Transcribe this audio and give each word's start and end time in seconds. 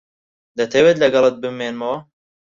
دەتەوێت 0.57 0.97
لەگەڵت 1.03 1.35
بمێنمەوە؟ 1.43 1.97